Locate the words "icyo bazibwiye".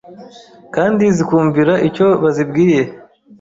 1.87-2.81